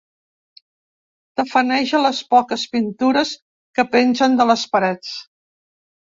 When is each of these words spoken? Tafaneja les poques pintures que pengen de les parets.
Tafaneja 1.39 1.99
les 2.05 2.21
poques 2.33 2.63
pintures 2.75 3.33
que 3.81 3.85
pengen 3.97 4.39
de 4.41 4.49
les 4.53 4.63
parets. 4.77 5.13